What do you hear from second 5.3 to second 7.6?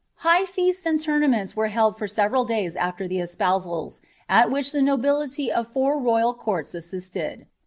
of four royal courts assisted.